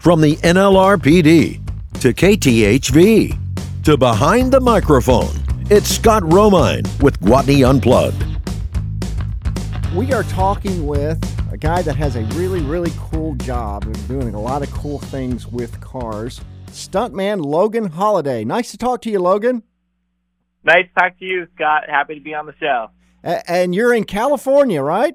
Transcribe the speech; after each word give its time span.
From 0.00 0.22
the 0.22 0.36
NLRPD 0.36 1.60
to 2.00 2.14
KTHV 2.14 3.38
to 3.84 3.98
behind 3.98 4.50
the 4.50 4.58
microphone, 4.58 5.28
it's 5.68 5.90
Scott 5.90 6.22
Romine 6.22 6.86
with 7.02 7.20
Gwatney 7.20 7.68
Unplugged. 7.68 8.24
We 9.94 10.14
are 10.14 10.22
talking 10.22 10.86
with 10.86 11.22
a 11.52 11.58
guy 11.58 11.82
that 11.82 11.96
has 11.96 12.16
a 12.16 12.22
really, 12.34 12.62
really 12.62 12.92
cool 12.96 13.34
job 13.34 13.84
and 13.84 14.08
doing 14.08 14.34
a 14.34 14.40
lot 14.40 14.62
of 14.62 14.70
cool 14.70 15.00
things 15.00 15.46
with 15.46 15.78
cars. 15.82 16.40
Stuntman 16.68 17.44
Logan 17.44 17.90
Holladay. 17.90 18.46
Nice 18.46 18.70
to 18.70 18.78
talk 18.78 19.02
to 19.02 19.10
you, 19.10 19.18
Logan. 19.20 19.62
Nice 20.64 20.86
to 20.86 20.94
talk 20.98 21.18
to 21.18 21.26
you, 21.26 21.46
Scott. 21.56 21.90
Happy 21.90 22.14
to 22.14 22.22
be 22.22 22.32
on 22.32 22.46
the 22.46 22.54
show. 22.58 22.88
A- 23.22 23.50
and 23.50 23.74
you're 23.74 23.92
in 23.92 24.04
California, 24.04 24.80
right? 24.80 25.14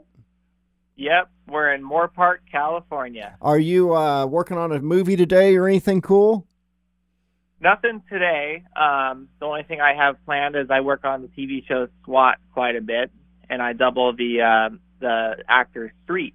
Yep, 0.96 1.32
we're 1.48 1.74
in 1.74 1.84
Moorpark, 1.84 2.38
California. 2.52 3.38
Are 3.42 3.60
you 3.60 3.96
uh, 3.96 4.26
working 4.26 4.58
on 4.58 4.72
a 4.72 4.80
movie 4.80 5.16
today 5.16 5.56
or 5.56 5.68
anything 5.68 6.02
cool? 6.02 6.48
Nothing 7.60 8.04
today. 8.10 8.64
Um, 8.76 9.30
the 9.40 9.46
only 9.46 9.64
thing 9.64 9.82
I 9.82 9.94
have 9.96 10.24
planned 10.26 10.56
is 10.56 10.68
I 10.70 10.82
work 10.82 11.06
on 11.06 11.22
the 11.22 11.28
TV 11.30 11.66
show 11.68 11.88
SWAT 12.04 12.38
quite 12.54 12.76
a 12.76 12.82
bit, 12.82 13.12
and 13.50 13.62
I 13.62 13.74
double 13.74 14.14
the 14.14 14.42
uh, 14.42 14.76
the 15.00 15.44
actor 15.48 15.94
Street. 16.04 16.34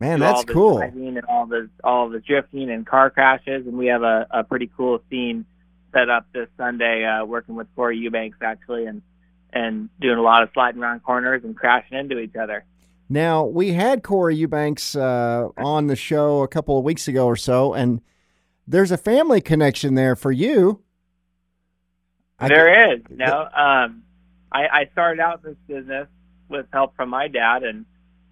Man, 0.00 0.20
that's 0.20 0.38
all 0.38 0.44
the 0.44 0.52
cool. 0.52 0.76
driving 0.78 1.16
and 1.16 1.26
all 1.26 1.46
the 1.46 1.68
all 1.82 2.08
the 2.08 2.20
drifting 2.20 2.70
and 2.70 2.86
car 2.86 3.10
crashes, 3.10 3.66
and 3.66 3.76
we 3.76 3.86
have 3.86 4.02
a, 4.02 4.26
a 4.30 4.44
pretty 4.44 4.70
cool 4.76 5.00
scene 5.10 5.46
set 5.92 6.10
up 6.10 6.26
this 6.32 6.48
Sunday, 6.56 7.04
uh, 7.04 7.24
working 7.24 7.54
with 7.54 7.66
Corey 7.74 7.98
Eubanks 7.98 8.38
actually, 8.40 8.86
and 8.86 9.02
and 9.52 9.88
doing 10.00 10.18
a 10.18 10.22
lot 10.22 10.42
of 10.42 10.50
sliding 10.52 10.82
around 10.82 11.00
corners 11.00 11.42
and 11.44 11.56
crashing 11.56 11.96
into 11.96 12.18
each 12.18 12.34
other. 12.36 12.64
Now, 13.08 13.44
we 13.44 13.72
had 13.72 14.02
Corey 14.02 14.36
Eubanks 14.36 14.96
uh, 14.96 15.48
on 15.58 15.88
the 15.88 15.96
show 15.96 16.42
a 16.42 16.48
couple 16.48 16.78
of 16.78 16.84
weeks 16.84 17.06
ago 17.06 17.26
or 17.26 17.36
so, 17.36 17.74
and 17.74 18.00
there's 18.66 18.90
a 18.90 18.96
family 18.96 19.40
connection 19.40 19.94
there 19.94 20.16
for 20.16 20.32
you. 20.32 20.80
I 22.38 22.48
There 22.48 22.94
is, 22.94 23.00
know. 23.10 23.48
Um, 23.54 24.02
I, 24.50 24.66
I 24.72 24.88
started 24.92 25.20
out 25.20 25.42
this 25.42 25.56
business 25.66 26.08
with 26.48 26.66
help 26.72 26.96
from 26.96 27.10
my 27.10 27.28
dad, 27.28 27.62
and, 27.62 27.84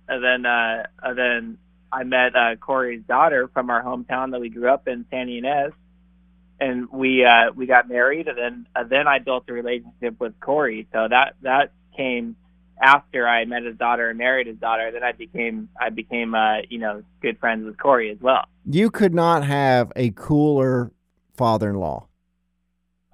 and 0.09 0.25
then 0.25 0.47
uh, 0.47 0.85
and 1.03 1.19
then 1.19 1.59
I 1.93 2.05
met 2.05 2.35
uh, 2.35 2.57
Corey's 2.57 3.03
daughter 3.07 3.49
from 3.53 3.69
our 3.71 3.83
hometown 3.83 4.33
that 4.33 4.41
we 4.41 4.49
grew 4.49 4.69
up 4.69 4.89
in, 4.89 5.05
San 5.11 5.29
Ynez, 5.29 5.73
and 6.61 6.89
we 6.91 7.25
uh, 7.25 7.53
we 7.55 7.67
got 7.67 7.89
married, 7.89 8.29
and 8.29 8.39
then 8.39 8.67
and 8.75 8.89
then 8.89 9.07
I 9.07 9.19
built 9.19 9.45
a 9.49 9.53
relationship 9.53 10.19
with 10.19 10.39
Corey. 10.41 10.89
So 10.93 11.07
that 11.09 11.35
that 11.43 11.73
came 11.97 12.37
after 12.81 13.27
I 13.27 13.45
met 13.45 13.65
his 13.65 13.77
daughter 13.77 14.11
and 14.11 14.19
married 14.19 14.47
his 14.47 14.57
daughter. 14.57 14.91
Then 14.93 15.03
I 15.03 15.13
became 15.13 15.69
I 15.81 15.91
became 15.91 16.35
uh, 16.35 16.59
you 16.69 16.79
know 16.79 17.03
good 17.21 17.39
friends 17.39 17.65
with 17.65 17.79
Corey 17.79 18.11
as 18.11 18.19
well. 18.21 18.45
You 18.67 18.91
could 18.91 19.15
not 19.15 19.45
have 19.45 19.93
a 19.97 20.11
cooler 20.11 20.93
father-in-law. 21.37 22.07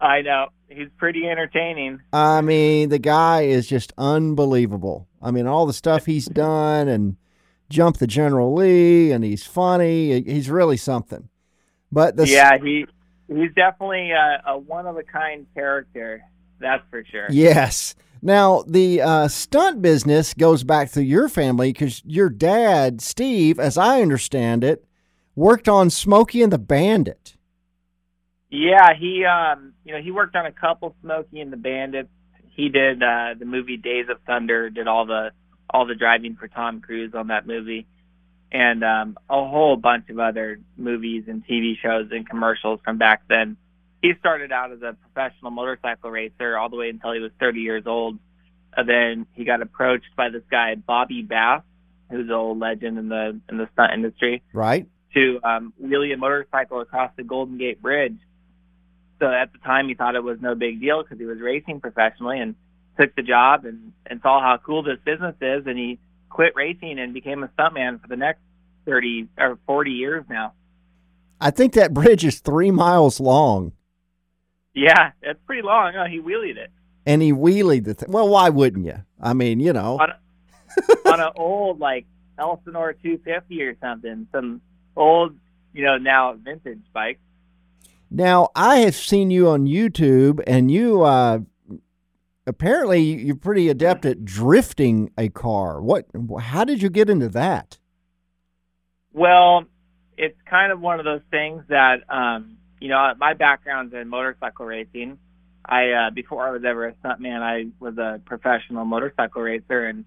I 0.01 0.23
know 0.23 0.49
he's 0.69 0.89
pretty 0.97 1.29
entertaining. 1.29 2.01
I 2.13 2.41
mean, 2.41 2.89
the 2.89 2.99
guy 2.99 3.43
is 3.43 3.67
just 3.67 3.93
unbelievable. 3.99 5.09
I 5.21 5.31
mean, 5.31 5.47
all 5.47 5.67
the 5.67 5.73
stuff 5.73 6.07
he's 6.07 6.27
done 6.27 6.89
and 6.89 7.17
jumped 7.69 8.01
the 8.01 8.07
General 8.07 8.55
Lee, 8.55 9.11
and 9.11 9.25
he's 9.25 9.45
funny. 9.45 10.23
He's 10.23 10.51
really 10.51 10.77
something. 10.77 11.29
But 11.91 12.17
the 12.17 12.29
yeah, 12.29 12.59
he 12.63 12.87
he's 13.29 13.53
definitely 13.55 14.11
a, 14.13 14.43
a 14.47 14.59
one 14.59 14.87
of 14.87 14.97
a 14.97 15.03
kind 15.03 15.47
character. 15.55 16.23
That's 16.61 16.83
for 16.91 17.05
sure. 17.05 17.27
Yes. 17.31 17.95
Now, 18.21 18.65
the 18.67 19.01
uh, 19.01 19.29
stunt 19.29 19.81
business 19.83 20.35
goes 20.35 20.65
back 20.65 20.91
to 20.93 21.03
your 21.03 21.29
family 21.29 21.73
because 21.73 22.03
your 22.05 22.29
dad, 22.29 23.01
Steve, 23.01 23.59
as 23.61 23.79
I 23.79 24.03
understand 24.03 24.65
it, 24.65 24.85
worked 25.35 25.69
on 25.69 25.91
Smokey 25.91 26.43
and 26.43 26.53
the 26.53 26.59
Bandit. 26.59 27.37
Yeah, 28.51 28.95
he 28.99 29.25
um 29.25 29.75
you 29.85 29.93
know 29.93 30.01
he 30.01 30.11
worked 30.11 30.35
on 30.35 30.47
a 30.47 30.53
couple 30.53 30.95
Smokey 31.03 31.41
and 31.41 31.53
the 31.53 31.57
Bandits. 31.57 32.09
He 32.51 32.69
did 32.69 33.03
uh, 33.03 33.35
the 33.39 33.45
movie 33.45 33.77
Days 33.77 34.07
of 34.09 34.21
Thunder. 34.27 34.71
Did 34.71 34.89
all 34.89 35.07
the 35.07 35.31
all 35.71 35.87
the 35.87 35.95
driving 35.95 36.35
for 36.35 36.49
Tom 36.49 36.81
Cruise 36.81 37.15
on 37.15 37.29
that 37.29 37.47
movie, 37.47 37.87
and 38.51 38.83
um, 38.83 39.19
a 39.29 39.47
whole 39.47 39.77
bunch 39.77 40.09
of 40.09 40.19
other 40.19 40.61
movies 40.77 41.25
and 41.29 41.47
TV 41.47 41.75
shows 41.81 42.09
and 42.11 42.29
commercials 42.29 42.81
from 42.85 42.97
back 42.97 43.23
then. 43.29 43.57
He 44.03 44.13
started 44.21 44.53
out 44.53 44.73
as 44.73 44.83
a 44.83 44.97
professional 45.13 45.51
motorcycle 45.51 46.11
racer 46.11 46.57
all 46.57 46.69
the 46.69 46.77
way 46.77 46.89
until 46.89 47.13
he 47.13 47.21
was 47.21 47.33
30 47.41 47.61
years 47.61 47.85
old. 47.87 48.19
And 48.77 48.89
then 48.89 49.27
he 49.35 49.45
got 49.45 49.61
approached 49.61 50.15
by 50.17 50.29
this 50.31 50.43
guy 50.51 50.75
Bobby 50.77 51.23
Bass, 51.23 51.63
who's 52.11 52.27
an 52.29 52.33
old 52.33 52.59
legend 52.59 52.99
in 52.99 53.09
the 53.09 53.41
in 53.49 53.59
the 53.59 53.69
stunt 53.73 53.93
industry 53.95 54.43
Right? 54.53 54.87
to 55.15 55.41
um, 55.43 55.73
wheelie 55.83 56.13
a 56.13 56.17
motorcycle 56.17 56.81
across 56.81 57.11
the 57.17 57.25
Golden 57.25 57.59
Gate 57.59 57.81
Bridge. 57.83 58.19
So 59.19 59.27
at 59.27 59.53
the 59.53 59.59
time, 59.59 59.89
he 59.89 59.95
thought 59.95 60.15
it 60.15 60.23
was 60.23 60.39
no 60.41 60.55
big 60.55 60.81
deal 60.81 61.03
because 61.03 61.19
he 61.19 61.25
was 61.25 61.39
racing 61.41 61.81
professionally 61.81 62.39
and 62.39 62.55
took 63.01 63.15
the 63.17 63.23
job 63.23 63.65
and, 63.65 63.93
and 64.07 64.21
saw 64.23 64.41
how 64.41 64.59
cool 64.65 64.83
this 64.83 64.99
business 65.05 65.35
is. 65.41 65.67
And 65.67 65.77
he 65.77 65.99
quit 66.29 66.53
racing 66.55 66.99
and 66.99 67.13
became 67.13 67.43
a 67.43 67.49
stuntman 67.49 68.01
for 68.01 68.07
the 68.07 68.17
next 68.17 68.41
30 68.87 69.29
or 69.39 69.59
40 69.67 69.91
years 69.91 70.25
now. 70.29 70.53
I 71.41 71.51
think 71.51 71.73
that 71.75 71.95
bridge 71.95 72.25
is 72.25 72.41
three 72.41 72.71
miles 72.71 73.19
long, 73.21 73.73
Yeah, 74.79 75.13
it's 75.23 75.41
pretty 75.47 75.63
long. 75.63 75.95
Oh, 75.97 76.07
he 76.07 76.21
wheelied 76.21 76.57
it 76.57 76.71
and 77.09 77.23
he 77.23 77.33
wheelied 77.33 77.85
the 77.85 77.95
thing. 77.95 78.13
Well, 78.13 78.29
why 78.29 78.51
wouldn't 78.51 78.85
you? 78.85 79.03
I 79.19 79.33
mean, 79.33 79.61
you 79.61 79.73
know. 79.73 79.99
on, 79.99 80.13
on 81.07 81.21
an 81.21 81.33
old, 81.37 81.81
like, 81.81 82.05
Elsinore 82.39 82.93
250 82.93 83.63
or 83.63 83.77
something. 83.81 84.29
Some 84.31 84.61
old, 84.95 85.35
you 85.73 85.87
know, 85.87 85.97
now 85.97 86.35
vintage 86.35 86.83
bike. 86.93 87.19
Now, 88.11 88.51
I 88.55 88.81
have 88.81 88.95
seen 88.95 89.31
you 89.31 89.49
on 89.49 89.67
YouTube, 89.67 90.43
and 90.47 90.71
you 90.71 91.03
uh, 91.03 91.41
apparently 92.47 93.01
you're 93.01 93.37
pretty 93.37 93.71
adept 93.71 94.05
at 94.05 94.27
drifting 94.27 95.11
a 95.17 95.31
car. 95.31 95.81
What? 95.81 96.07
How 96.41 96.65
did 96.65 96.83
you 96.83 96.91
get 96.91 97.09
into 97.09 97.31
that? 97.31 97.79
Well, 99.15 99.65
it's 100.19 100.39
kind 100.49 100.73
of 100.73 100.81
one 100.81 100.99
of 100.99 101.07
those 101.07 101.23
things 101.31 101.65
that, 101.69 102.01
um, 102.11 102.59
you 102.81 102.89
know, 102.89 103.13
my 103.19 103.35
background's 103.35 103.95
in 103.95 104.09
motorcycle 104.09 104.67
racing. 104.67 105.19
I, 105.65 105.91
uh, 105.91 106.11
before 106.11 106.47
I 106.47 106.51
was 106.51 106.65
ever 106.65 106.87
a 106.87 106.95
stuntman, 106.95 107.43
I 107.43 107.67
was 107.79 107.99
a 107.99 108.21
professional 108.25 108.85
motorcycle 108.85 109.43
racer 109.43 109.85
and, 109.85 110.05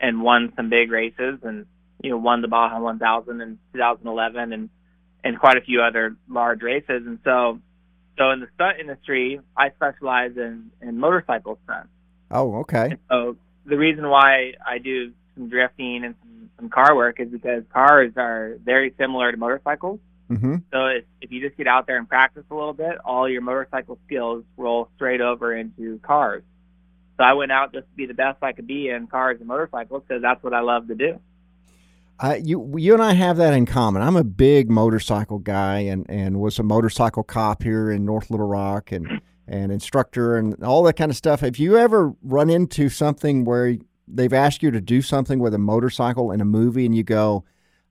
and 0.00 0.22
won 0.22 0.52
some 0.56 0.68
big 0.70 0.90
races 0.90 1.40
and, 1.42 1.66
you 2.02 2.10
know, 2.10 2.18
won 2.18 2.42
the 2.42 2.48
Baja 2.48 2.78
1000 2.78 3.40
in 3.40 3.58
2011 3.72 4.52
and, 4.52 4.70
and 5.24 5.38
quite 5.38 5.56
a 5.56 5.60
few 5.62 5.82
other 5.82 6.16
large 6.28 6.62
races. 6.62 7.02
And 7.06 7.18
so, 7.24 7.60
so 8.18 8.30
in 8.30 8.40
the 8.40 8.48
stunt 8.54 8.78
industry, 8.78 9.40
I 9.56 9.70
specialize 9.70 10.36
in, 10.36 10.70
in 10.80 10.98
motorcycle 10.98 11.58
stunts. 11.64 11.88
Oh, 12.30 12.58
okay. 12.60 12.90
And 12.92 12.98
so 13.10 13.36
the 13.66 13.76
reason 13.76 14.08
why 14.08 14.54
I 14.64 14.78
do 14.78 15.12
some 15.34 15.48
drifting 15.48 16.04
and 16.04 16.14
some, 16.22 16.50
some 16.56 16.68
car 16.70 16.94
work 16.94 17.18
is 17.18 17.28
because 17.28 17.64
cars 17.72 18.12
are 18.16 18.56
very 18.64 18.94
similar 18.98 19.32
to 19.32 19.36
motorcycles. 19.36 19.98
Mm-hmm. 20.30 20.56
So 20.72 20.86
if, 20.86 21.04
if 21.20 21.32
you 21.32 21.40
just 21.40 21.56
get 21.56 21.66
out 21.66 21.86
there 21.86 21.98
and 21.98 22.08
practice 22.08 22.44
a 22.50 22.54
little 22.54 22.72
bit, 22.72 22.98
all 23.04 23.28
your 23.28 23.42
motorcycle 23.42 23.98
skills 24.06 24.44
roll 24.56 24.88
straight 24.96 25.20
over 25.20 25.54
into 25.54 25.98
cars. 25.98 26.42
So 27.16 27.24
I 27.24 27.32
went 27.34 27.52
out 27.52 27.72
just 27.72 27.86
to 27.86 27.96
be 27.96 28.06
the 28.06 28.14
best 28.14 28.38
I 28.42 28.52
could 28.52 28.66
be 28.66 28.88
in 28.88 29.06
cars 29.06 29.38
and 29.40 29.48
motorcycles 29.48 30.04
because 30.06 30.22
that's 30.22 30.42
what 30.42 30.54
I 30.54 30.60
love 30.60 30.88
to 30.88 30.94
do. 30.94 31.20
Uh, 32.18 32.36
you 32.42 32.74
you 32.76 32.92
and 32.92 33.02
I 33.02 33.14
have 33.14 33.38
that 33.38 33.54
in 33.54 33.64
common. 33.64 34.02
I'm 34.02 34.16
a 34.16 34.24
big 34.24 34.70
motorcycle 34.70 35.38
guy 35.38 35.78
and, 35.78 36.04
and 36.08 36.38
was 36.38 36.58
a 36.58 36.62
motorcycle 36.62 37.22
cop 37.22 37.62
here 37.62 37.90
in 37.90 38.04
North 38.04 38.30
Little 38.30 38.46
Rock 38.46 38.92
and 38.92 39.20
and 39.48 39.72
instructor 39.72 40.36
and 40.36 40.62
all 40.62 40.82
that 40.84 40.96
kind 40.96 41.10
of 41.10 41.16
stuff. 41.16 41.40
Have 41.40 41.56
you 41.56 41.76
ever 41.76 42.14
run 42.22 42.50
into 42.50 42.88
something 42.88 43.44
where 43.44 43.76
they've 44.06 44.32
asked 44.32 44.62
you 44.62 44.70
to 44.70 44.80
do 44.80 45.02
something 45.02 45.38
with 45.38 45.54
a 45.54 45.58
motorcycle 45.58 46.30
in 46.30 46.40
a 46.40 46.44
movie 46.44 46.86
and 46.86 46.94
you 46.94 47.02
go, 47.02 47.44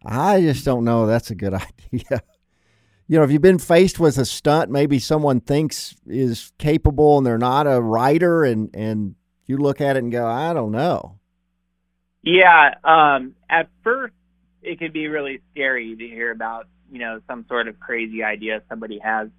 I 0.06 0.42
just 0.42 0.66
don't 0.66 0.84
know 0.84 1.06
that's 1.06 1.32
a 1.32 1.36
good 1.36 1.54
idea. 1.94 2.22
You 3.08 3.18
know, 3.18 3.24
if 3.24 3.32
you've 3.32 3.42
been 3.42 3.60
faced 3.60 4.00
with 4.00 4.18
a 4.18 4.26
stunt 4.26 4.70
maybe 4.70 5.00
someone 5.00 5.40
thinks 5.40 5.96
is 6.06 6.52
capable 6.58 7.18
and 7.18 7.26
they're 7.26 7.38
not 7.38 7.66
a 7.66 7.82
writer 7.82 8.44
and, 8.44 8.70
and 8.74 9.16
you 9.46 9.58
look 9.58 9.82
at 9.82 9.96
it 9.96 10.04
and 10.04 10.12
go, 10.12 10.28
I 10.28 10.54
don't 10.54 10.72
know. 10.72 11.20
Yeah. 12.22 12.76
Um, 12.84 13.36
at 13.50 13.70
first, 13.84 14.14
it 14.62 14.78
can 14.78 14.92
be 14.92 15.08
really 15.08 15.42
scary 15.52 15.96
to 15.96 16.08
hear 16.08 16.32
about, 16.32 16.68
you 16.92 17.00
know, 17.00 17.22
some 17.28 17.46
sort 17.48 17.68
of 17.68 17.80
crazy 17.80 18.24
idea 18.24 18.62
somebody 18.70 19.00
has 19.00 19.30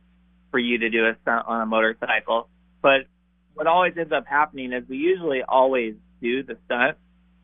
for 0.51 0.59
you 0.59 0.79
to 0.79 0.91
do 0.91 1.07
a 1.07 1.15
stunt 1.23 1.47
on 1.47 1.61
a 1.61 1.67
motorcycle. 1.67 2.49
But 2.83 3.03
what 3.55 3.67
always 3.67 3.95
ends 3.97 4.13
up 4.13 4.27
happening 4.27 4.73
is 4.73 4.85
we 4.89 4.97
usually 4.97 5.43
always 5.43 5.95
do 6.21 6.43
the 6.43 6.57
stunt. 6.65 6.97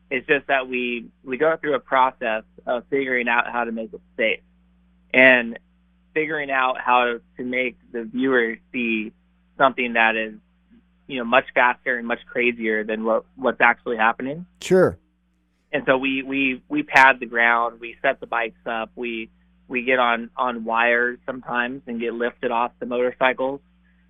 It's 0.09 0.25
just 0.27 0.47
that 0.47 0.67
we 0.67 1.07
we 1.23 1.37
go 1.37 1.57
through 1.57 1.75
a 1.75 1.79
process 1.79 2.43
of 2.65 2.83
figuring 2.89 3.27
out 3.27 3.51
how 3.51 3.65
to 3.65 3.71
make 3.71 3.93
it 3.93 4.01
safe 4.15 4.39
and 5.13 5.59
figuring 6.13 6.49
out 6.49 6.79
how 6.79 7.19
to 7.37 7.43
make 7.43 7.77
the 7.91 8.03
viewer 8.03 8.57
see 8.71 9.11
something 9.57 9.93
that 9.93 10.15
is 10.15 10.35
you 11.07 11.17
know 11.17 11.25
much 11.25 11.45
faster 11.53 11.97
and 11.97 12.07
much 12.07 12.19
crazier 12.25 12.83
than 12.83 13.03
what 13.03 13.25
what's 13.35 13.61
actually 13.61 13.97
happening 13.97 14.45
Sure. 14.61 14.97
and 15.71 15.83
so 15.85 15.97
we 15.97 16.23
we 16.23 16.61
we 16.69 16.83
pad 16.83 17.19
the 17.19 17.25
ground, 17.25 17.79
we 17.79 17.97
set 18.01 18.19
the 18.19 18.27
bikes 18.27 18.65
up, 18.65 18.91
we 18.95 19.29
we 19.67 19.83
get 19.83 19.99
on 19.99 20.29
on 20.37 20.63
wires 20.63 21.19
sometimes 21.25 21.81
and 21.87 21.99
get 21.99 22.13
lifted 22.13 22.51
off 22.51 22.71
the 22.79 22.85
motorcycles. 22.85 23.59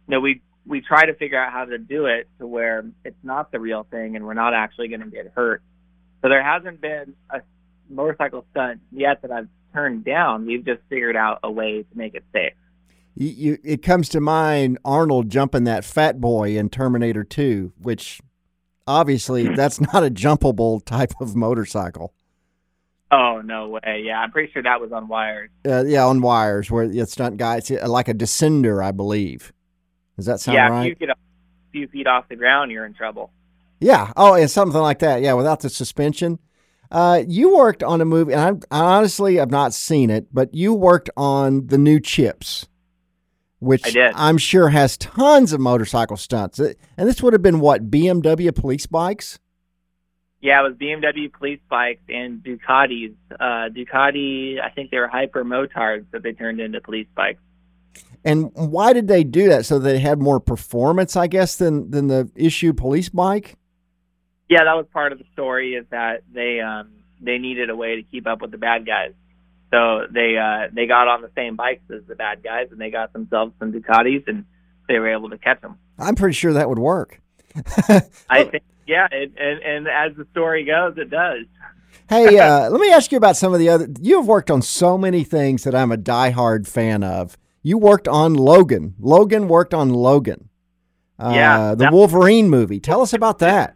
You 0.07 0.11
know, 0.11 0.19
we 0.19 0.41
we 0.65 0.81
try 0.81 1.05
to 1.05 1.13
figure 1.13 1.41
out 1.41 1.51
how 1.51 1.65
to 1.65 1.77
do 1.77 2.05
it 2.05 2.27
to 2.39 2.45
where 2.47 2.85
it's 3.03 3.23
not 3.23 3.51
the 3.51 3.59
real 3.59 3.85
thing 3.89 4.15
and 4.15 4.25
we're 4.25 4.33
not 4.33 4.53
actually 4.53 4.89
going 4.89 5.01
to 5.01 5.07
get 5.09 5.31
hurt. 5.33 5.61
So 6.21 6.29
there 6.29 6.43
hasn't 6.43 6.81
been 6.81 7.13
a 7.29 7.41
motorcycle 7.89 8.45
stunt 8.51 8.81
yet 8.91 9.21
that 9.21 9.31
I've 9.31 9.47
turned 9.73 10.05
down. 10.05 10.45
We've 10.45 10.65
just 10.65 10.81
figured 10.89 11.15
out 11.15 11.39
a 11.43 11.51
way 11.51 11.83
to 11.83 11.97
make 11.97 12.15
it 12.15 12.23
safe. 12.33 12.53
You, 13.15 13.29
you, 13.29 13.57
it 13.63 13.81
comes 13.81 14.09
to 14.09 14.21
mind 14.21 14.77
Arnold 14.85 15.29
jumping 15.29 15.63
that 15.65 15.83
fat 15.83 16.21
boy 16.21 16.57
in 16.57 16.69
Terminator 16.69 17.23
2, 17.23 17.73
which 17.81 18.21
obviously 18.85 19.47
that's 19.55 19.81
not 19.81 20.03
a 20.03 20.09
jumpable 20.09 20.83
type 20.85 21.13
of 21.19 21.35
motorcycle. 21.35 22.13
Oh 23.09 23.41
no 23.41 23.69
way! 23.69 24.03
Yeah, 24.03 24.19
I'm 24.19 24.31
pretty 24.31 24.51
sure 24.51 24.61
that 24.63 24.81
was 24.81 24.91
on 24.91 25.07
wires. 25.07 25.49
Uh, 25.65 25.85
yeah, 25.85 26.05
on 26.05 26.19
wires 26.19 26.69
where 26.69 26.89
the 26.89 27.05
stunt 27.05 27.37
guy, 27.37 27.55
it's 27.55 27.71
like 27.71 28.09
a 28.09 28.13
descender, 28.13 28.83
I 28.83 28.91
believe. 28.91 29.53
Does 30.17 30.25
that 30.25 30.41
sound 30.41 30.55
yeah, 30.55 30.67
right? 30.67 30.91
if 30.91 30.99
you 30.99 31.07
get 31.07 31.11
a 31.11 31.19
few 31.71 31.87
feet 31.87 32.05
off 32.05 32.27
the 32.27 32.35
ground, 32.35 32.69
you're 32.69 32.85
in 32.85 32.93
trouble. 32.93 33.31
Yeah. 33.79 34.11
Oh, 34.17 34.33
and 34.33 34.49
something 34.49 34.81
like 34.81 34.99
that. 34.99 35.21
Yeah, 35.21 35.33
without 35.33 35.59
the 35.59 35.69
suspension. 35.69 36.39
Uh, 36.89 37.23
you 37.27 37.55
worked 37.55 37.83
on 37.83 37.99
a 37.99 38.05
movie, 38.05 38.31
and 38.31 38.41
I'm, 38.41 38.59
I 38.71 38.79
honestly 38.97 39.35
have 39.35 39.51
not 39.51 39.73
seen 39.73 40.09
it, 40.09 40.27
but 40.33 40.53
you 40.53 40.73
worked 40.73 41.09
on 41.17 41.67
the 41.67 41.77
new 41.77 41.99
Chips, 41.99 42.67
which. 43.59 43.93
I'm 44.15 44.37
sure 44.37 44.69
has 44.69 44.97
tons 44.97 45.51
of 45.51 45.59
motorcycle 45.59 46.15
stunts. 46.15 46.59
Uh, 46.59 46.73
And 46.97 47.07
this 47.07 47.21
would 47.21 47.33
have 47.33 47.41
been 47.41 47.59
what 47.59 47.91
BMW 47.91 48.55
police 48.55 48.85
bikes. 48.85 49.37
Yeah, 50.39 50.61
it 50.61 50.63
was 50.63 50.73
BMW 50.75 51.33
police 51.33 51.59
bikes 51.67 52.03
and 52.09 52.43
Ducatis. 52.43 53.15
Uh, 53.37 53.69
Ducati, 53.69 54.61
I 54.61 54.69
think 54.69 54.91
they 54.91 54.99
were 54.99 55.07
hyper 55.07 55.43
motards 55.43 56.05
that 56.11 56.23
they 56.23 56.31
turned 56.31 56.61
into 56.61 56.79
police 56.79 57.07
bikes. 57.15 57.41
And 58.23 58.51
why 58.53 58.93
did 58.93 59.07
they 59.07 59.23
do 59.23 59.49
that? 59.49 59.65
So 59.65 59.79
they 59.79 59.99
had 59.99 60.19
more 60.19 60.39
performance, 60.39 61.15
I 61.15 61.27
guess, 61.27 61.55
than 61.55 61.89
than 61.91 62.07
the 62.07 62.29
issue 62.35 62.73
police 62.73 63.09
bike. 63.09 63.57
Yeah, 64.49 64.63
that 64.63 64.75
was 64.75 64.85
part 64.93 65.11
of 65.11 65.19
the 65.19 65.25
story. 65.33 65.73
Is 65.75 65.85
that 65.91 66.23
they 66.31 66.59
um, 66.59 66.89
they 67.21 67.37
needed 67.37 67.69
a 67.69 67.75
way 67.75 67.97
to 67.97 68.03
keep 68.03 68.27
up 68.27 68.41
with 68.41 68.51
the 68.51 68.57
bad 68.57 68.85
guys, 68.85 69.11
so 69.71 70.07
they 70.09 70.37
uh, 70.37 70.69
they 70.73 70.85
got 70.85 71.07
on 71.07 71.21
the 71.21 71.31
same 71.35 71.55
bikes 71.55 71.83
as 71.93 72.03
the 72.07 72.15
bad 72.15 72.43
guys, 72.43 72.67
and 72.71 72.79
they 72.79 72.89
got 72.89 73.13
themselves 73.13 73.53
some 73.59 73.73
Ducatis, 73.73 74.27
and 74.27 74.45
they 74.87 74.99
were 74.99 75.11
able 75.11 75.29
to 75.29 75.37
catch 75.37 75.61
them. 75.61 75.77
I'm 75.99 76.15
pretty 76.15 76.33
sure 76.33 76.53
that 76.53 76.69
would 76.69 76.79
work. 76.79 77.19
I 78.29 78.43
think, 78.43 78.63
yeah, 78.85 79.07
it, 79.11 79.33
and 79.37 79.59
and 79.61 79.87
as 79.87 80.15
the 80.15 80.25
story 80.31 80.63
goes, 80.63 80.97
it 80.97 81.09
does. 81.09 81.45
Hey, 82.09 82.37
uh, 82.39 82.69
let 82.69 82.79
me 82.79 82.91
ask 82.91 83.11
you 83.11 83.17
about 83.17 83.35
some 83.35 83.53
of 83.53 83.59
the 83.59 83.69
other. 83.69 83.87
You 84.01 84.17
have 84.17 84.27
worked 84.27 84.49
on 84.51 84.61
so 84.61 84.97
many 84.97 85.23
things 85.23 85.63
that 85.63 85.75
I'm 85.75 85.91
a 85.91 85.97
diehard 85.97 86.67
fan 86.67 87.03
of. 87.03 87.37
You 87.63 87.77
worked 87.77 88.07
on 88.07 88.33
Logan. 88.33 88.95
Logan 88.99 89.47
worked 89.47 89.73
on 89.73 89.89
Logan. 89.89 90.49
Uh, 91.19 91.31
Yeah, 91.33 91.75
the 91.75 91.89
Wolverine 91.91 92.49
movie. 92.49 92.79
Tell 92.79 93.01
us 93.01 93.11
about 93.11 93.39
that. 93.39 93.75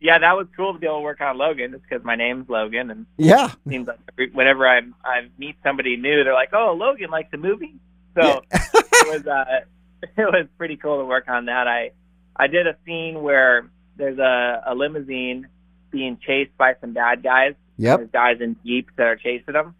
Yeah, 0.00 0.18
that 0.18 0.36
was 0.36 0.46
cool 0.56 0.72
to 0.74 0.78
be 0.78 0.86
able 0.86 0.98
to 0.98 1.02
work 1.02 1.20
on 1.20 1.36
Logan, 1.38 1.72
just 1.72 1.82
because 1.82 2.04
my 2.04 2.14
name's 2.14 2.48
Logan, 2.48 2.90
and 2.90 3.06
Yeah, 3.16 3.46
it 3.46 3.70
seems 3.70 3.88
like 3.88 3.98
every- 4.12 4.30
whenever 4.30 4.66
I 4.68 4.82
I 5.04 5.28
meet 5.38 5.56
somebody 5.64 5.96
new, 5.96 6.22
they're 6.22 6.32
like, 6.34 6.50
"Oh, 6.52 6.72
Logan, 6.78 7.10
like 7.10 7.30
the 7.32 7.36
movie." 7.36 7.74
So 8.14 8.42
it 8.52 9.08
was 9.08 9.26
uh, 9.26 9.44
it 10.02 10.10
was 10.18 10.46
pretty 10.56 10.76
cool 10.76 10.98
to 10.98 11.04
work 11.04 11.28
on 11.28 11.46
that. 11.46 11.66
I 11.66 11.90
I 12.36 12.46
did 12.46 12.66
a 12.68 12.76
scene 12.86 13.22
where 13.22 13.68
there's 13.96 14.18
a, 14.18 14.62
a 14.66 14.74
limousine 14.76 15.48
being 15.90 16.18
chased 16.24 16.56
by 16.56 16.74
some 16.80 16.92
bad 16.92 17.22
guys. 17.24 17.54
Yep. 17.78 17.98
There's 17.98 18.10
guys 18.10 18.40
in 18.40 18.56
jeeps 18.64 18.92
that 18.96 19.06
are 19.06 19.16
chasing 19.16 19.54
them, 19.54 19.74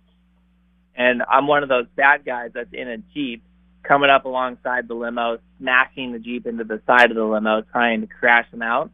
and 0.96 1.22
I'm 1.30 1.46
one 1.46 1.62
of 1.62 1.68
those 1.68 1.86
bad 1.96 2.24
guys 2.24 2.50
that's 2.54 2.72
in 2.72 2.88
a 2.88 2.98
jeep 3.14 3.42
coming 3.84 4.10
up 4.10 4.24
alongside 4.24 4.88
the 4.88 4.94
limo, 4.94 5.38
smashing 5.60 6.12
the 6.12 6.18
jeep 6.18 6.46
into 6.46 6.64
the 6.64 6.82
side 6.86 7.10
of 7.10 7.16
the 7.16 7.24
limo, 7.24 7.62
trying 7.62 8.00
to 8.00 8.06
crash 8.08 8.50
them 8.50 8.62
out. 8.62 8.90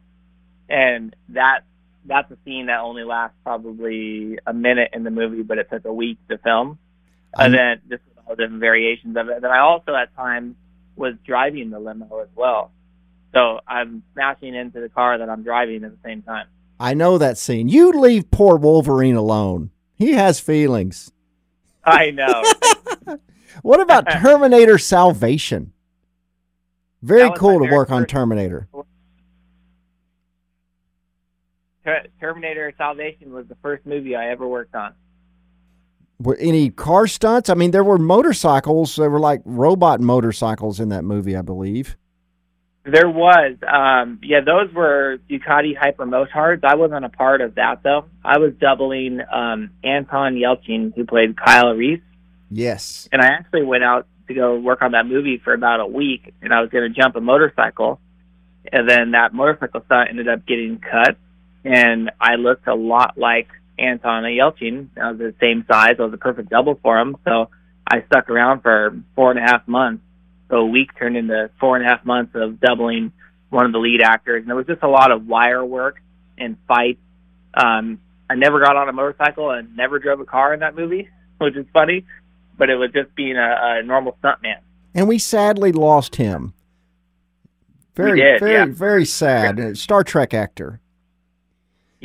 And 0.69 1.15
that 1.29 1.61
that's 2.05 2.29
a 2.31 2.37
scene 2.45 2.67
that 2.67 2.79
only 2.81 3.03
lasts 3.03 3.37
probably 3.43 4.37
a 4.45 4.53
minute 4.53 4.91
in 4.93 5.03
the 5.03 5.09
movie, 5.09 5.41
but 5.41 5.57
it 5.57 5.69
took 5.71 5.85
a 5.85 5.93
week 5.93 6.17
to 6.29 6.37
film. 6.37 6.77
And 7.37 7.53
then 7.53 7.81
just 7.89 8.03
with 8.07 8.17
all 8.25 8.35
the 8.35 8.43
different 8.43 8.61
variations 8.61 9.17
of 9.17 9.27
it. 9.29 9.41
Then 9.41 9.51
I 9.51 9.59
also 9.59 9.93
at 9.93 10.15
times 10.15 10.55
was 10.95 11.15
driving 11.25 11.69
the 11.69 11.79
limo 11.79 12.19
as 12.19 12.29
well. 12.35 12.71
So 13.33 13.59
I'm 13.67 14.03
smashing 14.13 14.55
into 14.55 14.79
the 14.79 14.87
car 14.87 15.17
that 15.17 15.29
I'm 15.29 15.43
driving 15.43 15.83
at 15.83 15.91
the 15.91 16.07
same 16.07 16.21
time. 16.21 16.47
I 16.79 16.93
know 16.93 17.17
that 17.17 17.37
scene. 17.37 17.67
You 17.67 17.91
leave 17.91 18.31
poor 18.31 18.55
Wolverine 18.55 19.15
alone. 19.15 19.71
He 19.95 20.13
has 20.13 20.39
feelings. 20.39 21.11
I 21.83 22.11
know. 22.11 22.43
What 23.61 23.79
about 23.79 24.09
Terminator 24.21 24.77
Salvation? 24.77 25.73
Very 27.01 27.31
cool 27.37 27.59
to 27.65 27.71
work 27.71 27.91
on 27.91 28.05
Terminator. 28.05 28.67
Ter- 31.85 32.07
Terminator 32.19 32.73
Salvation 32.77 33.31
was 33.33 33.47
the 33.47 33.55
first 33.61 33.85
movie 33.85 34.15
I 34.15 34.29
ever 34.31 34.47
worked 34.47 34.75
on. 34.75 34.93
Were 36.19 36.37
any 36.37 36.69
car 36.69 37.07
stunts? 37.07 37.49
I 37.49 37.53
mean, 37.55 37.71
there 37.71 37.83
were 37.83 37.97
motorcycles. 37.97 38.95
There 38.95 39.09
were 39.09 39.19
like 39.19 39.41
robot 39.45 39.99
motorcycles 39.99 40.79
in 40.79 40.89
that 40.89 41.03
movie, 41.03 41.35
I 41.35 41.41
believe. 41.41 41.97
There 42.85 43.09
was, 43.09 43.57
um, 43.67 44.19
yeah, 44.23 44.41
those 44.41 44.71
were 44.73 45.17
Ducati 45.29 45.75
Hypermotards. 45.77 46.63
I 46.63 46.75
wasn't 46.75 47.03
a 47.03 47.09
part 47.09 47.41
of 47.41 47.55
that 47.55 47.81
though. 47.83 48.05
I 48.23 48.37
was 48.37 48.53
doubling 48.61 49.21
um, 49.33 49.71
Anton 49.83 50.35
Yelchin, 50.35 50.93
who 50.95 51.03
played 51.05 51.35
Kyle 51.35 51.73
Reese, 51.73 51.99
Yes. 52.51 53.09
and 53.11 53.21
I 53.23 53.27
actually 53.27 53.63
went 53.63 53.83
out 53.83 54.07
to 54.27 54.33
go 54.35 54.55
work 54.59 54.81
on 54.83 54.91
that 54.91 55.07
movie 55.07 55.41
for 55.43 55.53
about 55.53 55.79
a 55.79 55.87
week, 55.87 56.33
and 56.43 56.53
I 56.53 56.61
was 56.61 56.69
going 56.69 56.91
to 56.91 57.01
jump 57.01 57.15
a 57.15 57.21
motorcycle, 57.21 57.99
and 58.71 58.87
then 58.87 59.11
that 59.11 59.33
motorcycle 59.33 59.81
stunt 59.85 60.09
ended 60.11 60.27
up 60.29 60.45
getting 60.45 60.77
cut, 60.79 61.17
and 61.65 62.11
I 62.21 62.35
looked 62.35 62.67
a 62.67 62.75
lot 62.75 63.17
like 63.17 63.47
Anton 63.77 64.23
Yelchin. 64.23 64.89
I 65.01 65.11
was 65.11 65.17
the 65.17 65.33
same 65.41 65.65
size. 65.69 65.95
I 65.99 66.03
was 66.03 66.13
a 66.13 66.17
perfect 66.17 66.49
double 66.49 66.79
for 66.81 66.97
him, 66.99 67.17
so 67.25 67.49
I 67.87 68.03
stuck 68.05 68.29
around 68.29 68.61
for 68.61 68.95
four 69.15 69.31
and 69.31 69.39
a 69.39 69.41
half 69.41 69.67
months. 69.67 70.03
So 70.49 70.57
a 70.57 70.65
week 70.65 70.91
turned 70.97 71.17
into 71.17 71.49
four 71.59 71.75
and 71.75 71.83
a 71.83 71.89
half 71.89 72.05
months 72.05 72.33
of 72.35 72.59
doubling 72.59 73.11
one 73.49 73.65
of 73.65 73.71
the 73.71 73.79
lead 73.79 74.01
actors, 74.01 74.41
and 74.41 74.47
there 74.47 74.55
was 74.55 74.67
just 74.67 74.83
a 74.83 74.87
lot 74.87 75.11
of 75.11 75.27
wire 75.27 75.65
work 75.65 76.01
and 76.37 76.55
fights. 76.67 77.01
Um, 77.55 77.99
I 78.29 78.35
never 78.35 78.59
got 78.59 78.75
on 78.75 78.87
a 78.87 78.93
motorcycle 78.93 79.49
and 79.49 79.75
never 79.75 79.97
drove 79.97 80.19
a 80.19 80.25
car 80.25 80.53
in 80.53 80.59
that 80.59 80.75
movie, 80.75 81.09
which 81.39 81.55
is 81.55 81.65
funny, 81.73 82.05
but 82.57 82.69
it 82.69 82.75
was 82.75 82.91
just 82.91 83.13
being 83.15 83.37
a, 83.37 83.79
a 83.79 83.83
normal 83.83 84.17
stuntman. 84.23 84.59
And 84.93 85.07
we 85.07 85.17
sadly 85.17 85.71
lost 85.71 86.17
him. 86.17 86.53
Very, 87.95 88.19
did, 88.19 88.39
very, 88.39 88.51
yeah. 88.51 88.65
very 88.65 89.05
sad. 89.05 89.77
Star 89.77 90.03
Trek 90.03 90.33
actor. 90.33 90.79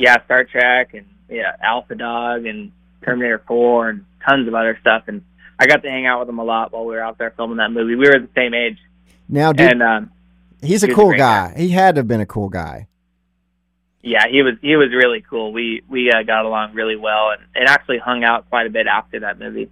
Yeah, 0.01 0.23
Star 0.25 0.43
Trek 0.45 0.93
and 0.93 1.05
yeah, 1.29 1.55
Alpha 1.61 1.95
Dog 1.95 2.45
and 2.45 2.71
Terminator 3.05 3.41
4 3.47 3.89
and 3.89 4.05
tons 4.27 4.47
of 4.47 4.53
other 4.53 4.77
stuff. 4.81 5.03
And 5.07 5.23
I 5.59 5.67
got 5.67 5.83
to 5.83 5.89
hang 5.89 6.05
out 6.05 6.19
with 6.19 6.29
him 6.29 6.39
a 6.39 6.43
lot 6.43 6.71
while 6.71 6.85
we 6.85 6.95
were 6.95 7.01
out 7.01 7.17
there 7.17 7.31
filming 7.31 7.57
that 7.57 7.71
movie. 7.71 7.95
We 7.95 8.07
were 8.07 8.19
the 8.19 8.29
same 8.35 8.53
age, 8.53 8.77
Now, 9.29 9.53
dude, 9.53 9.71
and 9.71 9.83
um, 9.83 10.11
he's 10.61 10.83
a 10.83 10.87
he 10.87 10.91
was 10.91 10.99
a 10.99 11.01
cool 11.01 11.13
guy. 11.17 11.53
He 11.55 11.69
had 11.69 11.95
to 11.95 11.99
have 11.99 12.07
been 12.07 12.21
a 12.21 12.25
cool 12.25 12.49
guy. 12.49 12.87
yeah, 14.01 14.27
he 14.29 14.41
was 14.41 14.55
he 14.61 14.75
was 14.75 14.89
really 14.91 15.21
cool. 15.29 15.53
We 15.53 15.83
we 15.87 16.11
uh, 16.11 16.23
got 16.23 16.45
along 16.45 16.73
really 16.73 16.95
well, 16.95 17.31
and, 17.31 17.41
and 17.55 17.67
actually 17.69 17.99
hung 17.99 18.23
out 18.23 18.49
quite 18.49 18.65
a 18.67 18.69
bit 18.71 18.87
after 18.87 19.19
that 19.19 19.37
movie. 19.39 19.69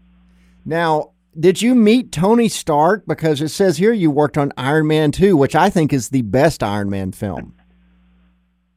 Now, 0.65 1.12
did 1.39 1.62
you 1.62 1.74
meet 1.74 2.12
Tony 2.12 2.48
Stark? 2.50 3.05
Because 3.07 3.41
it 3.41 3.50
says 3.50 3.77
here 3.77 3.93
you 3.93 4.12
worked 4.12 4.38
on 4.38 4.53
Iron 4.57 4.88
Man 4.88 5.12
2, 5.12 5.36
which 5.36 5.55
I 5.55 5.69
think 5.69 5.91
is 5.91 6.09
the 6.09 6.21
best 6.21 6.62
Iron 6.62 6.89
Man 6.89 7.12
film. 7.12 7.55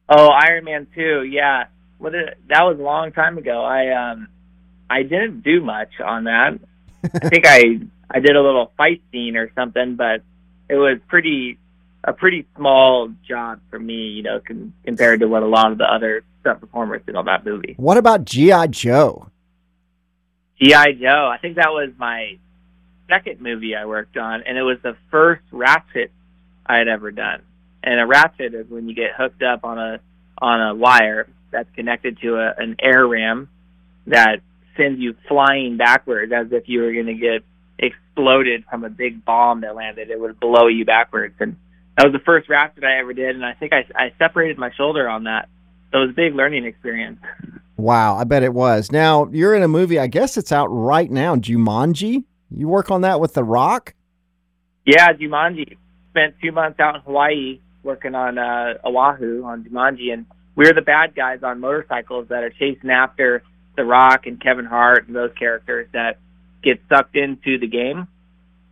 Oh, 0.09 0.27
Iron 0.27 0.65
Man 0.65 0.87
2, 0.95 1.23
yeah. 1.23 1.65
Well, 1.99 2.11
th- 2.11 2.37
that 2.49 2.63
was 2.63 2.77
a 2.79 2.83
long 2.83 3.11
time 3.11 3.37
ago. 3.37 3.63
I 3.63 4.11
um 4.11 4.27
I 4.89 5.03
didn't 5.03 5.41
do 5.41 5.61
much 5.61 5.99
on 6.03 6.25
that. 6.25 6.59
I 7.03 7.29
think 7.29 7.45
I 7.47 7.79
I 8.11 8.19
did 8.19 8.35
a 8.35 8.41
little 8.41 8.71
fight 8.77 9.01
scene 9.11 9.37
or 9.37 9.51
something, 9.55 9.95
but 9.95 10.21
it 10.69 10.75
was 10.75 10.99
pretty 11.07 11.57
a 12.03 12.11
pretty 12.13 12.45
small 12.57 13.09
job 13.27 13.61
for 13.69 13.79
me, 13.79 14.09
you 14.09 14.23
know, 14.23 14.41
con- 14.45 14.73
compared 14.83 15.21
to 15.21 15.27
what 15.27 15.43
a 15.43 15.47
lot 15.47 15.71
of 15.71 15.77
the 15.77 15.85
other 15.85 16.23
stunt 16.41 16.59
performers 16.59 17.01
did 17.05 17.15
on 17.15 17.25
that 17.25 17.45
movie. 17.45 17.75
What 17.77 17.97
about 17.97 18.25
G.I. 18.25 18.67
Joe? 18.67 19.29
G.I. 20.61 20.93
Joe, 20.93 21.29
I 21.31 21.37
think 21.37 21.55
that 21.55 21.71
was 21.71 21.91
my 21.97 22.37
second 23.09 23.39
movie 23.41 23.75
I 23.75 23.85
worked 23.85 24.17
on, 24.17 24.43
and 24.43 24.57
it 24.57 24.63
was 24.63 24.77
the 24.83 24.97
first 25.11 25.43
ratchet 25.51 26.11
I 26.65 26.77
had 26.77 26.89
ever 26.89 27.11
done. 27.11 27.41
And 27.83 27.99
a 27.99 28.05
ratchet 28.05 28.53
is 28.53 28.69
when 28.69 28.87
you 28.87 28.95
get 28.95 29.11
hooked 29.15 29.43
up 29.43 29.65
on 29.65 29.77
a 29.77 29.99
on 30.37 30.61
a 30.61 30.73
wire 30.73 31.27
that's 31.51 31.69
connected 31.75 32.19
to 32.21 32.35
a, 32.35 32.53
an 32.57 32.77
air 32.79 33.05
ram 33.05 33.49
that 34.07 34.41
sends 34.75 34.99
you 34.99 35.15
flying 35.27 35.77
backwards 35.77 36.31
as 36.33 36.47
if 36.51 36.63
you 36.67 36.81
were 36.81 36.91
going 36.93 37.05
to 37.05 37.13
get 37.13 37.43
exploded 37.77 38.63
from 38.69 38.83
a 38.83 38.89
big 38.89 39.23
bomb 39.25 39.61
that 39.61 39.75
landed. 39.75 40.09
It 40.09 40.19
would 40.19 40.39
blow 40.39 40.67
you 40.67 40.85
backwards, 40.85 41.35
and 41.39 41.57
that 41.97 42.05
was 42.05 42.13
the 42.13 42.23
first 42.25 42.49
ratchet 42.49 42.83
I 42.83 42.99
ever 42.99 43.13
did. 43.13 43.35
And 43.35 43.45
I 43.45 43.53
think 43.53 43.73
I, 43.73 43.85
I 43.95 44.13
separated 44.17 44.57
my 44.57 44.71
shoulder 44.71 45.09
on 45.09 45.25
that. 45.25 45.49
So 45.91 45.99
it 45.99 46.01
was 46.01 46.09
a 46.11 46.13
big 46.13 46.35
learning 46.35 46.65
experience. 46.65 47.19
Wow, 47.77 48.15
I 48.15 48.23
bet 48.23 48.43
it 48.43 48.53
was. 48.53 48.91
Now 48.91 49.27
you're 49.31 49.55
in 49.55 49.61
a 49.61 49.67
movie. 49.67 49.99
I 49.99 50.07
guess 50.07 50.37
it's 50.37 50.51
out 50.51 50.67
right 50.67 51.11
now. 51.11 51.35
Jumanji. 51.35 52.23
You 52.55 52.67
work 52.67 52.91
on 52.91 53.01
that 53.01 53.19
with 53.19 53.33
The 53.33 53.43
Rock. 53.43 53.93
Yeah, 54.85 55.11
Jumanji. 55.13 55.77
Spent 56.11 56.35
two 56.41 56.51
months 56.51 56.79
out 56.79 56.95
in 56.95 57.01
Hawaii 57.01 57.59
working 57.83 58.15
on 58.15 58.37
uh, 58.37 58.75
Oahu 58.83 59.43
on 59.43 59.63
Jumanji, 59.63 60.13
and 60.13 60.25
we're 60.55 60.73
the 60.73 60.81
bad 60.81 61.15
guys 61.15 61.43
on 61.43 61.59
motorcycles 61.59 62.29
that 62.29 62.43
are 62.43 62.49
chasing 62.49 62.89
after 62.89 63.43
The 63.75 63.83
Rock 63.83 64.25
and 64.25 64.41
Kevin 64.41 64.65
Hart 64.65 65.07
and 65.07 65.15
those 65.15 65.31
characters 65.37 65.87
that 65.93 66.19
get 66.63 66.81
sucked 66.89 67.15
into 67.15 67.57
the 67.57 67.67
game. 67.67 68.07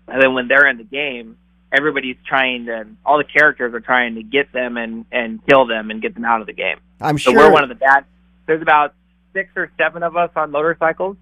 And 0.08 0.22
then 0.22 0.34
when 0.34 0.48
they're 0.48 0.68
in 0.68 0.78
the 0.78 0.84
game, 0.84 1.38
everybody's 1.72 2.18
trying 2.26 2.66
to, 2.66 2.88
all 3.06 3.18
the 3.18 3.24
characters 3.24 3.74
are 3.74 3.80
trying 3.80 4.16
to 4.16 4.24
get 4.24 4.52
them 4.52 4.78
and 4.78 5.06
and 5.12 5.46
kill 5.46 5.66
them 5.66 5.92
and 5.92 6.02
get 6.02 6.14
them 6.14 6.26
out 6.26 6.42
of 6.42 6.48
the 6.48 6.54
game. 6.54 6.78
I'm 7.00 7.18
sure 7.18 7.34
So 7.34 7.40
we're 7.40 7.52
one 7.52 7.64
of 7.64 7.70
the 7.70 7.76
bad. 7.76 8.06
There's 8.46 8.62
about 8.62 8.94
six 9.34 9.52
or 9.56 9.72
seven 9.78 10.04
of 10.04 10.18
us 10.18 10.32
on 10.36 10.52
motorcycles, 10.52 11.18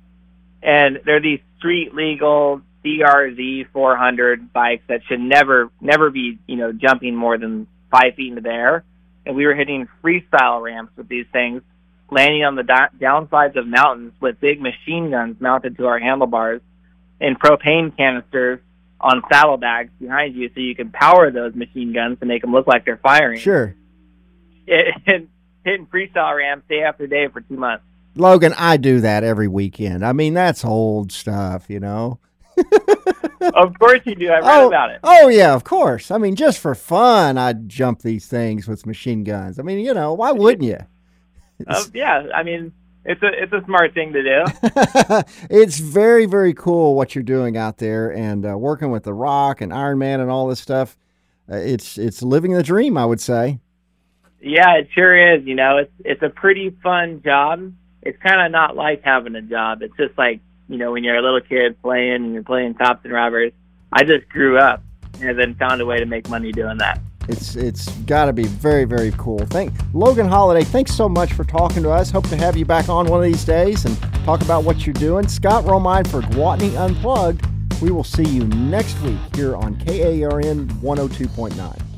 and 0.62 1.00
they're 1.06 1.22
these 1.22 1.42
street 1.58 1.94
legal 1.94 2.62
CRZ 2.84 3.68
400 3.72 4.54
bikes 4.54 4.84
that 4.88 5.02
should 5.08 5.20
never, 5.20 5.70
never 5.82 6.10
be, 6.10 6.38
you 6.48 6.56
know, 6.56 6.72
jumping 6.72 7.16
more 7.16 7.38
than 7.38 7.68
five 7.92 8.16
feet 8.16 8.30
into 8.30 8.42
the 8.42 8.50
air. 8.50 8.84
And 9.26 9.36
we 9.36 9.46
were 9.46 9.56
hitting 9.56 9.88
freestyle 10.04 10.62
ramps 10.62 10.94
with 10.96 11.08
these 11.08 11.26
things, 11.32 11.62
landing 12.10 12.44
on 12.44 12.56
the 12.56 12.64
da- 12.64 12.90
downsides 13.00 13.56
of 13.56 13.68
mountains 13.68 14.14
with 14.20 14.40
big 14.40 14.62
machine 14.62 15.12
guns 15.12 15.40
mounted 15.40 15.78
to 15.78 15.86
our 15.88 16.00
handlebars, 16.00 16.62
and 17.20 17.40
propane 17.40 17.96
canisters 17.96 18.60
on 19.02 19.22
saddlebags 19.32 19.92
behind 20.00 20.36
you, 20.36 20.50
so 20.54 20.60
you 20.60 20.76
can 20.76 20.90
power 20.90 21.32
those 21.32 21.56
machine 21.56 21.94
guns 21.94 22.20
to 22.20 22.26
make 22.26 22.42
them 22.42 22.52
look 22.52 22.68
like 22.68 22.86
they're 22.86 22.98
firing 22.98 23.40
sure. 23.40 23.76
and 24.68 25.28
hitting 25.64 25.86
freestyle 25.88 26.36
ramps 26.38 26.68
day 26.68 26.82
after 26.82 27.08
day 27.08 27.28
for 27.28 27.42
two 27.42 27.56
months. 27.56 27.84
Logan, 28.16 28.54
I 28.58 28.78
do 28.78 29.00
that 29.02 29.24
every 29.24 29.48
weekend. 29.48 30.06
I 30.06 30.14
mean, 30.14 30.34
that's 30.34 30.66
old 30.66 31.12
stuff, 31.12 31.70
you 31.70 31.80
know. 31.80 32.20
Of 33.54 33.78
course 33.80 34.02
you 34.06 34.16
do. 34.16 34.30
I 34.30 34.40
read 34.40 34.44
oh, 34.44 34.68
about 34.68 34.92
it. 34.92 35.00
oh 35.04 35.28
yeah, 35.28 35.54
of 35.54 35.64
course. 35.64 36.12
I 36.12 36.18
mean, 36.18 36.36
just 36.36 36.60
for 36.60 36.76
fun, 36.76 37.38
I'd 37.38 37.70
jump 37.70 38.02
these 38.02 38.28
things 38.28 38.68
with 38.68 38.86
machine 38.86 39.24
guns. 39.24 39.60
I 39.60 39.64
mean, 39.64 39.80
you 39.80 39.94
know, 39.94 40.14
why 40.14 40.32
wouldn't 40.32 40.64
you? 40.64 40.78
Uh, 41.68 41.84
yeah, 41.94 42.28
I 42.34 42.44
mean, 42.44 42.72
it's 43.06 43.22
a 43.24 43.28
it's 43.28 43.54
a 43.54 43.64
smart 43.66 43.94
thing 43.94 44.14
to 44.14 44.24
do. 44.24 44.44
it's 45.50 45.80
very 45.80 46.26
very 46.26 46.54
cool 46.54 46.96
what 46.96 47.16
you're 47.16 47.24
doing 47.24 47.58
out 47.58 47.78
there 47.78 48.14
and 48.14 48.46
uh, 48.46 48.58
working 48.58 48.92
with 48.92 49.04
the 49.04 49.14
Rock 49.14 49.62
and 49.62 49.74
Iron 49.74 49.98
Man 49.98 50.20
and 50.20 50.30
all 50.30 50.48
this 50.48 50.60
stuff. 50.60 50.98
Uh, 51.52 51.56
it's 51.56 51.98
it's 51.98 52.22
living 52.22 52.54
the 52.54 52.64
dream, 52.64 52.98
I 52.98 53.06
would 53.06 53.22
say. 53.22 53.60
Yeah, 54.42 54.76
it 54.76 54.90
sure 54.94 55.36
is. 55.36 55.46
You 55.46 55.56
know, 55.56 55.78
it's 55.78 55.92
it's 56.06 56.24
a 56.24 56.30
pretty 56.30 56.76
fun 56.84 57.22
job. 57.24 57.74
It's 58.02 58.22
kind 58.22 58.42
of 58.42 58.52
not 58.52 58.76
like 58.76 59.04
having 59.04 59.36
a 59.36 59.42
job. 59.42 59.82
It's 59.82 59.96
just 59.98 60.18
like 60.18 60.42
you 60.70 60.78
know 60.78 60.92
when 60.92 61.04
you're 61.04 61.18
a 61.18 61.22
little 61.22 61.42
kid 61.42 61.82
playing 61.82 62.14
and 62.14 62.34
you're 62.34 62.44
playing 62.44 62.76
cops 62.76 63.04
and 63.04 63.12
robbers. 63.12 63.52
I 63.92 64.04
just 64.04 64.30
grew 64.30 64.58
up 64.58 64.84
and 65.20 65.38
then 65.38 65.56
found 65.56 65.82
a 65.82 65.86
way 65.86 66.00
to 66.00 66.06
make 66.06 66.30
money 66.30 66.52
doing 66.52 66.78
that. 66.78 67.02
It's 67.28 67.56
it's 67.56 67.90
got 68.00 68.26
to 68.26 68.34
be 68.34 68.46
very 68.46 68.86
very 68.86 69.12
cool. 69.18 69.40
Thank 69.48 69.74
Logan 69.94 70.28
Holladay. 70.28 70.66
Thanks 70.66 70.96
so 70.96 71.10
much 71.10 71.34
for 71.34 71.44
talking 71.44 71.84
to 71.84 71.90
us. 71.90 72.10
Hope 72.10 72.28
to 72.30 72.38
have 72.38 72.56
you 72.56 72.66
back 72.66 72.88
on 72.88 73.08
one 73.08 73.20
of 73.20 73.26
these 73.26 73.44
days 73.44 73.86
and 73.86 74.00
talk 74.24 74.42
about 74.42 74.64
what 74.64 74.86
you're 74.86 74.94
doing. 74.94 75.28
Scott 75.28 75.66
Romine 75.66 76.08
for 76.08 76.22
Gwatney 76.22 76.76
Unplugged. 76.76 77.46
We 77.82 77.92
will 77.92 78.04
see 78.04 78.26
you 78.26 78.46
next 78.46 79.00
week 79.02 79.20
here 79.36 79.56
on 79.56 79.76
KARN 79.80 80.68
102.9. 80.68 81.89